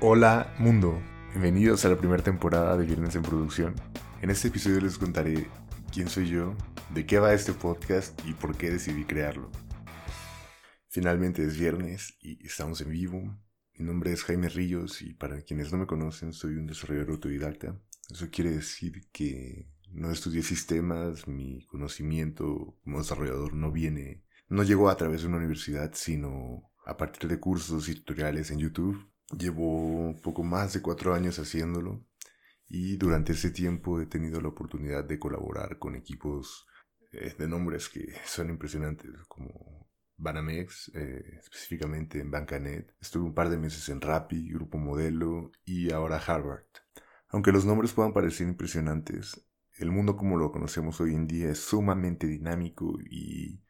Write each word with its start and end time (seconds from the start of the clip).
Hola 0.00 0.52
mundo, 0.58 1.00
bienvenidos 1.30 1.84
a 1.84 1.88
la 1.88 1.96
primera 1.96 2.22
temporada 2.22 2.76
de 2.76 2.84
Viernes 2.84 3.14
en 3.14 3.22
Producción. 3.22 3.74
En 4.22 4.28
este 4.28 4.48
episodio 4.48 4.80
les 4.80 4.98
contaré 4.98 5.46
quién 5.92 6.08
soy 6.08 6.28
yo, 6.28 6.56
de 6.92 7.06
qué 7.06 7.20
va 7.20 7.32
este 7.32 7.52
podcast 7.52 8.20
y 8.26 8.34
por 8.34 8.56
qué 8.56 8.70
decidí 8.70 9.04
crearlo. 9.04 9.50
Finalmente 10.88 11.44
es 11.44 11.56
viernes 11.58 12.18
y 12.20 12.44
estamos 12.44 12.80
en 12.80 12.90
vivo. 12.90 13.22
Mi 13.78 13.84
nombre 13.86 14.12
es 14.12 14.24
Jaime 14.24 14.48
Ríos 14.48 15.00
y 15.00 15.14
para 15.14 15.40
quienes 15.42 15.72
no 15.72 15.78
me 15.78 15.86
conocen 15.86 16.32
soy 16.32 16.56
un 16.56 16.66
desarrollador 16.66 17.12
autodidacta. 17.12 17.80
Eso 18.10 18.28
quiere 18.30 18.50
decir 18.50 19.08
que 19.12 19.68
no 19.90 20.10
estudié 20.10 20.42
sistemas, 20.42 21.28
mi 21.28 21.64
conocimiento 21.66 22.76
como 22.82 22.98
desarrollador 22.98 23.54
no 23.54 23.70
viene, 23.70 24.24
no 24.48 24.64
llegó 24.64 24.90
a 24.90 24.96
través 24.96 25.22
de 25.22 25.28
una 25.28 25.38
universidad, 25.38 25.92
sino 25.94 26.70
a 26.84 26.96
partir 26.96 27.30
de 27.30 27.38
cursos 27.40 27.88
y 27.88 27.94
tutoriales 27.94 28.50
en 28.50 28.58
YouTube 28.58 29.13
Llevo 29.30 30.14
poco 30.22 30.42
más 30.42 30.74
de 30.74 30.82
cuatro 30.82 31.14
años 31.14 31.38
haciéndolo 31.38 32.04
y 32.68 32.96
durante 32.96 33.32
ese 33.32 33.50
tiempo 33.50 34.00
he 34.00 34.06
tenido 34.06 34.40
la 34.40 34.48
oportunidad 34.48 35.04
de 35.04 35.18
colaborar 35.18 35.78
con 35.78 35.96
equipos 35.96 36.66
eh, 37.12 37.34
de 37.38 37.48
nombres 37.48 37.88
que 37.88 38.14
son 38.24 38.50
impresionantes 38.50 39.10
como 39.28 39.88
Banamex, 40.16 40.92
eh, 40.94 41.38
específicamente 41.38 42.20
en 42.20 42.30
Bancanet. 42.30 42.94
Estuve 43.00 43.24
un 43.24 43.34
par 43.34 43.50
de 43.50 43.58
meses 43.58 43.88
en 43.88 44.00
Rappi, 44.00 44.50
Grupo 44.50 44.78
Modelo 44.78 45.52
y 45.64 45.90
ahora 45.92 46.18
Harvard. 46.18 46.66
Aunque 47.28 47.52
los 47.52 47.64
nombres 47.64 47.92
puedan 47.92 48.12
parecer 48.12 48.46
impresionantes, 48.46 49.44
el 49.78 49.90
mundo 49.90 50.16
como 50.16 50.36
lo 50.36 50.52
conocemos 50.52 51.00
hoy 51.00 51.14
en 51.14 51.26
día 51.26 51.50
es 51.50 51.58
sumamente 51.58 52.26
dinámico 52.26 52.98
y 53.10 53.60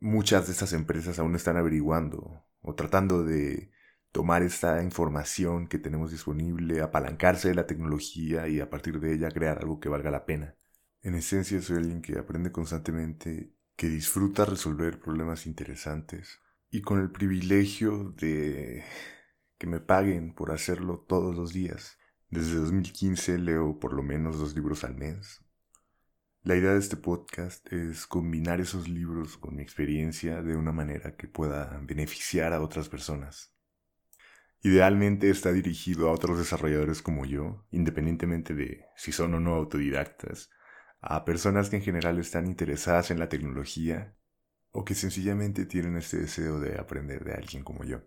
muchas 0.00 0.46
de 0.46 0.52
estas 0.52 0.72
empresas 0.72 1.18
aún 1.18 1.34
están 1.34 1.56
averiguando 1.56 2.44
o 2.62 2.74
tratando 2.74 3.22
de 3.22 3.70
tomar 4.16 4.42
esta 4.42 4.82
información 4.82 5.68
que 5.68 5.78
tenemos 5.78 6.10
disponible, 6.10 6.80
apalancarse 6.80 7.48
de 7.48 7.54
la 7.54 7.66
tecnología 7.66 8.48
y 8.48 8.60
a 8.60 8.70
partir 8.70 8.98
de 8.98 9.12
ella 9.12 9.30
crear 9.30 9.58
algo 9.58 9.78
que 9.78 9.90
valga 9.90 10.10
la 10.10 10.24
pena. 10.24 10.56
En 11.02 11.14
esencia 11.14 11.60
soy 11.60 11.76
alguien 11.76 12.00
que 12.00 12.18
aprende 12.18 12.50
constantemente, 12.50 13.52
que 13.76 13.90
disfruta 13.90 14.46
resolver 14.46 15.00
problemas 15.00 15.44
interesantes 15.44 16.40
y 16.70 16.80
con 16.80 16.98
el 16.98 17.10
privilegio 17.10 18.14
de 18.16 18.84
que 19.58 19.66
me 19.66 19.80
paguen 19.80 20.32
por 20.32 20.50
hacerlo 20.50 21.04
todos 21.06 21.36
los 21.36 21.52
días. 21.52 21.98
Desde 22.30 22.54
2015 22.54 23.36
leo 23.36 23.78
por 23.78 23.92
lo 23.92 24.02
menos 24.02 24.38
dos 24.38 24.54
libros 24.54 24.82
al 24.82 24.96
mes. 24.96 25.44
La 26.42 26.56
idea 26.56 26.72
de 26.72 26.78
este 26.78 26.96
podcast 26.96 27.70
es 27.70 28.06
combinar 28.06 28.62
esos 28.62 28.88
libros 28.88 29.36
con 29.36 29.56
mi 29.56 29.62
experiencia 29.62 30.40
de 30.40 30.56
una 30.56 30.72
manera 30.72 31.16
que 31.16 31.28
pueda 31.28 31.78
beneficiar 31.84 32.54
a 32.54 32.62
otras 32.62 32.88
personas. 32.88 33.55
Idealmente 34.62 35.30
está 35.30 35.52
dirigido 35.52 36.08
a 36.08 36.12
otros 36.12 36.38
desarrolladores 36.38 37.02
como 37.02 37.24
yo, 37.24 37.66
independientemente 37.70 38.54
de 38.54 38.86
si 38.96 39.12
son 39.12 39.34
o 39.34 39.40
no 39.40 39.54
autodidactas, 39.54 40.50
a 41.00 41.24
personas 41.24 41.70
que 41.70 41.76
en 41.76 41.82
general 41.82 42.18
están 42.18 42.46
interesadas 42.46 43.10
en 43.10 43.18
la 43.18 43.28
tecnología 43.28 44.16
o 44.70 44.84
que 44.84 44.94
sencillamente 44.94 45.66
tienen 45.66 45.96
este 45.96 46.18
deseo 46.18 46.58
de 46.58 46.78
aprender 46.78 47.24
de 47.24 47.34
alguien 47.34 47.62
como 47.62 47.84
yo. 47.84 48.02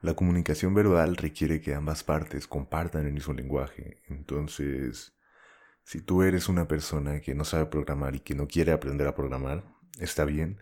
La 0.00 0.14
comunicación 0.14 0.74
verbal 0.74 1.16
requiere 1.16 1.60
que 1.60 1.74
ambas 1.74 2.04
partes 2.04 2.46
compartan 2.46 3.06
el 3.06 3.12
mismo 3.12 3.34
lenguaje, 3.34 4.00
entonces 4.08 5.18
si 5.82 6.02
tú 6.02 6.22
eres 6.22 6.48
una 6.48 6.68
persona 6.68 7.20
que 7.20 7.34
no 7.34 7.44
sabe 7.44 7.66
programar 7.66 8.14
y 8.14 8.20
que 8.20 8.34
no 8.34 8.46
quiere 8.46 8.72
aprender 8.72 9.08
a 9.08 9.14
programar, 9.14 9.64
está 9.98 10.24
bien, 10.24 10.60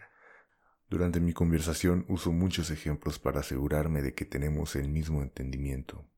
durante 0.89 1.21
mi 1.21 1.33
conversación 1.33 2.05
uso 2.09 2.33
muchos 2.33 2.71
ejemplos 2.71 3.19
para 3.19 3.41
asegurarme 3.41 4.03
de 4.03 4.15
que 4.15 4.25
tenemos 4.25 4.77
el 4.77 4.89
mismo 4.89 5.23
entendimiento. 5.23 6.09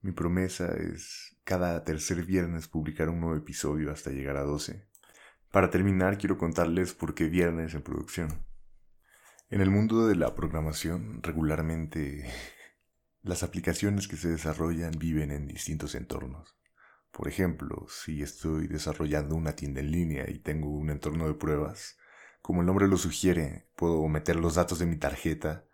Mi 0.00 0.12
promesa 0.12 0.72
es 0.76 1.36
cada 1.42 1.84
tercer 1.84 2.24
viernes 2.24 2.68
publicar 2.68 3.08
un 3.08 3.20
nuevo 3.20 3.36
episodio 3.36 3.90
hasta 3.90 4.10
llegar 4.10 4.36
a 4.36 4.42
12. 4.42 4.86
Para 5.50 5.70
terminar 5.70 6.18
quiero 6.18 6.38
contarles 6.38 6.94
por 6.94 7.14
qué 7.14 7.24
viernes 7.24 7.74
en 7.74 7.82
producción. 7.82 8.46
En 9.50 9.60
el 9.60 9.70
mundo 9.70 10.06
de 10.06 10.14
la 10.14 10.34
programación 10.34 11.20
regularmente 11.22 12.30
las 13.22 13.42
aplicaciones 13.42 14.06
que 14.06 14.16
se 14.16 14.28
desarrollan 14.28 14.92
viven 14.92 15.32
en 15.32 15.48
distintos 15.48 15.96
entornos. 15.96 16.56
Por 17.10 17.26
ejemplo, 17.26 17.86
si 17.88 18.22
estoy 18.22 18.68
desarrollando 18.68 19.34
una 19.34 19.56
tienda 19.56 19.80
en 19.80 19.90
línea 19.90 20.30
y 20.30 20.38
tengo 20.38 20.70
un 20.70 20.90
entorno 20.90 21.26
de 21.26 21.34
pruebas, 21.34 21.97
como 22.42 22.60
el 22.60 22.66
nombre 22.66 22.88
lo 22.88 22.96
sugiere, 22.96 23.68
puedo 23.76 24.06
meter 24.08 24.36
los 24.36 24.54
datos 24.54 24.78
de 24.78 24.86
mi 24.86 24.96
tarjeta 24.96 25.66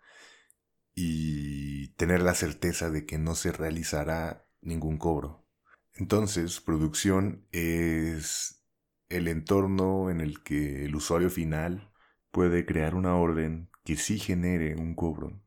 y 0.93 1.89
tener 1.95 2.21
la 2.21 2.33
certeza 2.33 2.89
de 2.89 3.05
que 3.05 3.17
no 3.17 3.35
se 3.35 3.51
realizará 3.51 4.47
ningún 4.61 4.97
cobro. 4.97 5.45
Entonces, 5.93 6.59
producción 6.61 7.47
es 7.51 8.63
el 9.09 9.27
entorno 9.27 10.09
en 10.09 10.21
el 10.21 10.43
que 10.43 10.85
el 10.85 10.95
usuario 10.95 11.29
final 11.29 11.91
puede 12.31 12.65
crear 12.65 12.95
una 12.95 13.15
orden 13.15 13.69
que 13.83 13.95
sí 13.95 14.19
genere 14.19 14.75
un 14.75 14.95
cobro. 14.95 15.41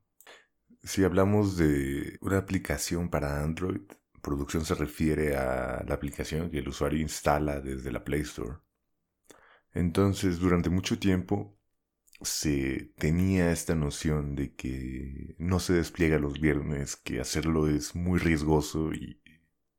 Si 0.83 1.05
hablamos 1.05 1.57
de 1.57 2.19
una 2.21 2.39
aplicación 2.39 3.11
para 3.11 3.43
Android, 3.43 3.83
producción 4.23 4.65
se 4.65 4.75
refiere 4.75 5.37
a 5.37 5.85
la 5.87 5.95
aplicación 5.95 6.51
que 6.51 6.59
el 6.59 6.69
usuario 6.69 7.01
instala 7.01 7.61
desde 7.61 7.93
la 7.93 8.05
Play 8.05 8.23
Store. 8.23 8.59
Entonces, 9.75 10.39
durante 10.39 10.71
mucho 10.71 10.99
tiempo 10.99 11.59
se 12.23 12.93
tenía 12.99 13.53
esta 13.53 13.75
noción 13.75 14.35
de 14.35 14.55
que 14.55 15.37
no 15.39 15.61
se 15.61 15.75
despliega 15.75 16.19
los 16.19 16.41
viernes, 16.41 16.97
que 16.97 17.21
hacerlo 17.21 17.69
es 17.69 17.95
muy 17.95 18.19
riesgoso 18.19 18.93
y 18.93 19.23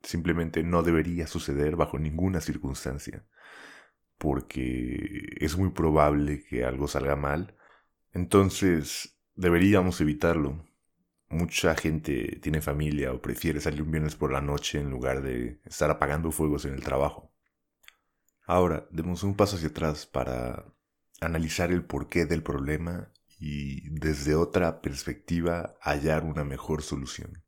simplemente 0.03 0.63
no 0.63 0.83
debería 0.83 1.27
suceder 1.27 1.75
bajo 1.75 1.99
ninguna 1.99 2.41
circunstancia, 2.41 3.25
porque 4.17 5.35
es 5.39 5.57
muy 5.57 5.71
probable 5.71 6.43
que 6.43 6.63
algo 6.65 6.87
salga 6.87 7.15
mal. 7.15 7.55
Entonces, 8.13 9.17
deberíamos 9.35 10.01
evitarlo. 10.01 10.65
Mucha 11.29 11.75
gente 11.75 12.39
tiene 12.41 12.61
familia 12.61 13.13
o 13.13 13.21
prefiere 13.21 13.61
salir 13.61 13.83
un 13.83 13.91
viernes 13.91 14.15
por 14.15 14.31
la 14.31 14.41
noche 14.41 14.79
en 14.79 14.89
lugar 14.89 15.21
de 15.21 15.61
estar 15.65 15.91
apagando 15.91 16.31
fuegos 16.31 16.65
en 16.65 16.73
el 16.73 16.83
trabajo. 16.83 17.28
Ahora, 18.49 18.87
demos 18.89 19.21
un 19.21 19.35
paso 19.35 19.57
hacia 19.57 19.67
atrás 19.67 20.07
para 20.07 20.65
analizar 21.21 21.71
el 21.71 21.85
porqué 21.85 22.25
del 22.25 22.41
problema 22.41 23.13
y 23.39 23.87
desde 23.91 24.33
otra 24.33 24.81
perspectiva 24.81 25.75
hallar 25.81 26.23
una 26.23 26.43
mejor 26.43 26.81
solución. 26.81 27.43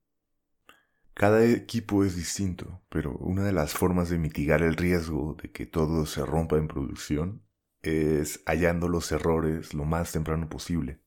Cada 1.15 1.43
equipo 1.43 2.03
es 2.03 2.15
distinto, 2.15 2.83
pero 2.89 3.13
una 3.17 3.43
de 3.43 3.51
las 3.51 3.73
formas 3.73 4.11
de 4.11 4.19
mitigar 4.19 4.61
el 4.61 4.75
riesgo 4.75 5.35
de 5.41 5.49
que 5.51 5.65
todo 5.65 6.05
se 6.05 6.23
rompa 6.23 6.57
en 6.57 6.67
producción 6.67 7.47
es 7.81 8.43
hallando 8.45 8.87
los 8.87 9.11
errores 9.11 9.73
lo 9.73 9.85
más 9.85 10.11
temprano 10.11 10.49
posible. 10.49 11.01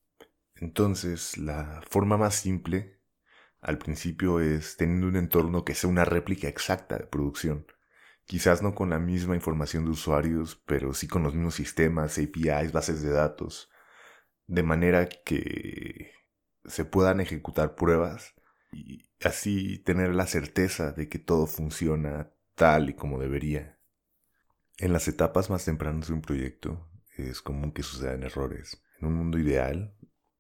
Entonces, 0.57 1.39
la 1.39 1.85
forma 1.89 2.17
más 2.17 2.35
simple 2.35 3.01
al 3.61 3.79
principio 3.79 4.41
es 4.41 4.77
teniendo 4.77 5.07
un 5.07 5.15
entorno 5.15 5.65
que 5.65 5.77
sea 5.77 5.89
una 5.89 6.05
réplica 6.05 6.49
exacta 6.49 6.99
de 6.99 7.07
producción. 7.07 7.65
Quizás 8.27 8.63
no 8.63 8.75
con 8.75 8.91
la 8.91 8.99
misma 8.99 9.35
información 9.35 9.85
de 9.85 9.91
usuarios, 9.91 10.63
pero 10.67 10.95
sí 10.95 11.07
con 11.07 11.23
los 11.23 11.35
mismos 11.35 11.55
sistemas, 11.55 12.19
APIs, 12.19 12.73
bases 12.73 13.03
de 13.03 13.11
datos, 13.11 13.71
de 14.47 14.63
manera 14.63 15.09
que 15.09 16.13
se 16.65 16.85
puedan 16.85 17.21
ejecutar 17.21 17.75
pruebas 17.75 18.35
y 18.73 19.11
así 19.23 19.79
tener 19.79 20.15
la 20.15 20.27
certeza 20.27 20.93
de 20.93 21.09
que 21.09 21.19
todo 21.19 21.47
funciona 21.47 22.33
tal 22.55 22.91
y 22.91 22.95
como 22.95 23.21
debería. 23.21 23.79
En 24.79 24.93
las 24.93 25.07
etapas 25.07 25.51
más 25.51 25.65
tempranas 25.65 26.09
de 26.09 26.15
un 26.15 26.23
proyecto 26.23 26.89
es 27.17 27.43
común 27.43 27.73
que 27.73 27.83
sucedan 27.83 28.23
errores. 28.23 28.83
En 29.01 29.09
un 29.09 29.15
mundo 29.15 29.39
ideal, 29.39 29.97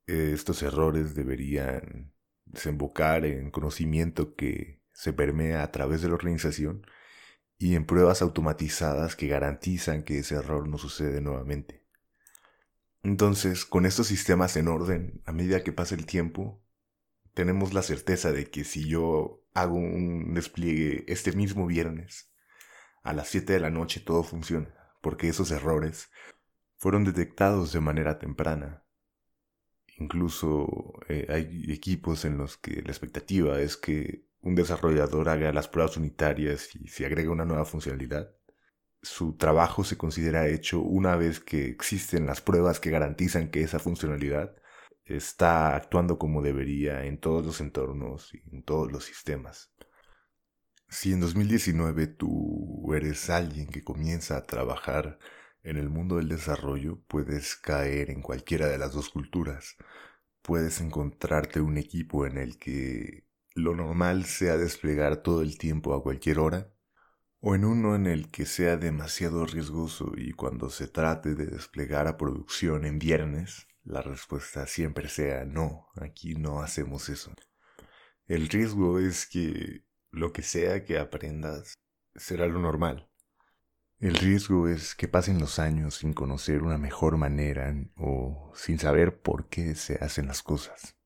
estos 0.06 0.62
errores 0.62 1.15
deberían 1.15 2.12
desembocar 2.44 3.25
en 3.25 3.50
conocimiento 3.50 4.35
que 4.35 4.82
se 4.93 5.12
permea 5.12 5.62
a 5.62 5.70
través 5.70 6.03
de 6.03 6.09
la 6.09 6.14
organización 6.14 6.87
y 7.59 7.77
en 7.77 7.87
pruebas 7.87 8.23
automatizadas 8.23 9.17
que 9.17 9.29
garantizan 9.29 10.03
que 10.03 10.19
ese 10.19 10.37
error 10.37 10.69
no 10.69 10.79
sucede 10.79 11.21
nuevamente. 11.21 11.85
Entonces, 13.03 13.65
con 13.65 13.87
estos 13.87 14.06
sistemas 14.06 14.56
en 14.56 14.69
orden, 14.69 15.23
a 15.27 15.33
medida 15.33 15.62
que 15.62 15.73
pasa 15.73 15.95
el 15.95 16.06
tiempo, 16.06 16.62
tenemos 17.35 17.75
la 17.75 17.83
certeza 17.83 18.33
de 18.33 18.51
que 18.51 18.65
si 18.65 18.89
yo 18.89 19.45
hago 19.53 19.75
un 19.75 20.35
despliegue 20.35 21.05
este 21.06 21.33
mismo 21.33 21.67
viernes, 21.67 22.33
a 23.03 23.12
las 23.12 23.29
7 23.29 23.53
de 23.53 23.61
la 23.61 23.71
noche 23.71 24.00
todo 24.00 24.23
funciona, 24.23 24.75
porque 25.03 25.29
esos 25.29 25.50
errores 25.50 26.11
fueron 26.77 27.05
detectados 27.05 27.73
de 27.73 27.81
manera 27.81 28.19
temprana. 28.19 28.85
Incluso 29.99 30.95
eh, 31.09 31.27
hay 31.29 31.73
equipos 31.73 32.25
en 32.25 32.39
los 32.39 32.57
que 32.57 32.83
la 32.83 32.91
expectativa 32.91 33.61
es 33.61 33.77
que 33.77 34.27
un 34.44 34.55
desarrollador 34.55 35.31
haga 35.31 35.52
las 35.52 35.69
pruebas 35.69 35.96
unitarias 35.96 36.69
y 36.76 36.88
se 36.88 37.06
agrega 37.06 37.31
una 37.31 37.46
nueva 37.46 37.64
funcionalidad, 37.64 38.31
su 39.02 39.37
trabajo 39.37 39.85
se 39.85 39.96
considera 39.96 40.49
hecho 40.49 40.81
una 40.81 41.17
vez 41.17 41.41
que 41.41 41.67
existen 41.67 42.26
las 42.26 42.43
pruebas 42.43 42.79
que 42.79 42.91
garantizan 42.91 43.50
que 43.50 43.62
esa 43.62 43.79
funcionalidad 43.79 44.55
está 45.06 45.75
actuando 45.75 46.19
como 46.19 46.43
debería 46.43 47.05
en 47.06 47.19
todos 47.19 47.44
los 47.44 47.61
entornos 47.61 48.35
y 48.35 48.43
en 48.55 48.62
todos 48.62 48.93
los 48.93 49.05
sistemas. 49.05 49.73
Si 50.88 51.12
en 51.12 51.20
2019 51.20 52.06
tú 52.06 52.93
eres 52.94 53.31
alguien 53.31 53.67
que 53.67 53.82
comienza 53.82 54.37
a 54.37 54.44
trabajar 54.44 55.19
en 55.62 55.79
el 55.79 55.88
mundo 55.88 56.17
del 56.17 56.29
desarrollo, 56.29 57.00
puedes 57.08 57.56
caer 57.56 58.11
en 58.11 58.20
cualquiera 58.20 58.69
de 58.69 58.76
las 58.79 58.93
dos 58.93 59.08
culturas. 59.08 59.76
Puedes 60.43 60.81
encontrarte 60.82 61.61
un 61.62 61.79
equipo 61.79 62.26
en 62.26 62.37
el 62.37 62.58
que 62.58 63.25
lo 63.55 63.75
normal 63.75 64.25
sea 64.25 64.56
desplegar 64.56 65.23
todo 65.23 65.43
el 65.43 65.59
tiempo 65.59 65.95
a 65.95 66.03
cualquier 66.03 66.39
hora, 66.41 66.73
o 67.41 67.55
en 67.55 67.65
uno 67.65 67.95
en 67.95 68.06
el 68.06 68.31
que 68.31 68.47
sea 68.47 68.77
demasiado 68.77 69.47
riesgoso 69.47 70.12
y 70.17 70.33
cuando 70.33 70.71
se 70.71 70.89
trate 70.89 71.35
de 71.35 71.47
desplegar 71.47 72.09
a 72.09 72.17
producción 72.17 72.85
en 72.85 72.99
viernes, 72.99 73.69
la 73.85 74.01
respuesta 74.01 74.67
siempre 74.67 75.09
sea 75.09 75.45
no, 75.45 75.89
aquí 76.01 76.35
no 76.35 76.62
hacemos 76.62 77.09
eso. 77.09 77.33
El 78.27 78.49
riesgo 78.49 78.99
es 78.99 79.27
que 79.27 79.85
lo 80.11 80.33
que 80.33 80.43
sea 80.43 80.85
que 80.85 80.99
aprendas 80.99 81.75
será 82.15 82.47
lo 82.47 82.59
normal. 82.61 83.11
El 84.00 84.15
riesgo 84.17 84.69
es 84.69 84.95
que 84.95 85.09
pasen 85.09 85.39
los 85.39 85.59
años 85.59 85.97
sin 85.97 86.15
conocer 86.15 86.62
una 86.62 86.79
mejor 86.79 87.19
manera 87.19 87.75
o 87.97 88.53
sin 88.55 88.79
saber 88.79 89.21
por 89.21 89.49
qué 89.49 89.75
se 89.75 89.97
hacen 89.97 90.27
las 90.27 90.43
cosas. 90.43 90.97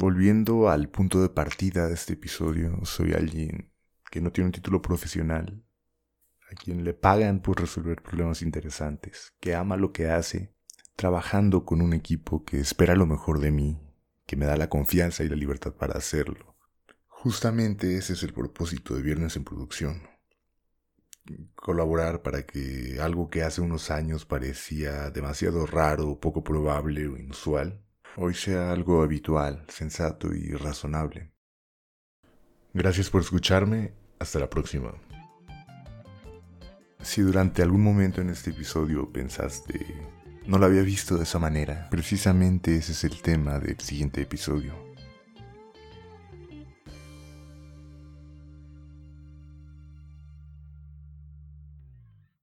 Volviendo 0.00 0.68
al 0.68 0.88
punto 0.90 1.20
de 1.20 1.28
partida 1.28 1.88
de 1.88 1.94
este 1.94 2.12
episodio, 2.12 2.78
soy 2.84 3.14
alguien 3.14 3.72
que 4.12 4.20
no 4.20 4.30
tiene 4.30 4.46
un 4.46 4.52
título 4.52 4.80
profesional, 4.80 5.64
a 6.48 6.54
quien 6.54 6.84
le 6.84 6.94
pagan 6.94 7.42
por 7.42 7.60
resolver 7.60 8.00
problemas 8.00 8.42
interesantes, 8.42 9.32
que 9.40 9.56
ama 9.56 9.76
lo 9.76 9.92
que 9.92 10.08
hace, 10.08 10.54
trabajando 10.94 11.64
con 11.64 11.80
un 11.80 11.94
equipo 11.94 12.44
que 12.44 12.60
espera 12.60 12.94
lo 12.94 13.06
mejor 13.06 13.40
de 13.40 13.50
mí, 13.50 13.80
que 14.24 14.36
me 14.36 14.46
da 14.46 14.56
la 14.56 14.68
confianza 14.68 15.24
y 15.24 15.28
la 15.28 15.34
libertad 15.34 15.72
para 15.72 15.98
hacerlo. 15.98 16.54
Justamente 17.08 17.96
ese 17.96 18.12
es 18.12 18.22
el 18.22 18.32
propósito 18.32 18.94
de 18.94 19.02
Viernes 19.02 19.34
en 19.34 19.42
Producción. 19.42 20.02
Colaborar 21.56 22.22
para 22.22 22.46
que 22.46 22.98
algo 23.02 23.30
que 23.30 23.42
hace 23.42 23.62
unos 23.62 23.90
años 23.90 24.26
parecía 24.26 25.10
demasiado 25.10 25.66
raro, 25.66 26.20
poco 26.20 26.44
probable 26.44 27.08
o 27.08 27.16
inusual, 27.16 27.82
hoy 28.20 28.34
sea 28.34 28.72
algo 28.72 29.02
habitual, 29.02 29.64
sensato 29.68 30.34
y 30.34 30.50
razonable. 30.50 31.30
Gracias 32.74 33.10
por 33.10 33.22
escucharme, 33.22 33.92
hasta 34.18 34.40
la 34.40 34.50
próxima. 34.50 34.92
Si 37.00 37.22
durante 37.22 37.62
algún 37.62 37.82
momento 37.82 38.20
en 38.20 38.30
este 38.30 38.50
episodio 38.50 39.12
pensaste, 39.12 39.86
no 40.46 40.58
lo 40.58 40.66
había 40.66 40.82
visto 40.82 41.16
de 41.16 41.22
esa 41.22 41.38
manera, 41.38 41.88
precisamente 41.90 42.76
ese 42.76 42.92
es 42.92 43.04
el 43.04 43.22
tema 43.22 43.60
del 43.60 43.78
siguiente 43.78 44.20
episodio. 44.20 44.87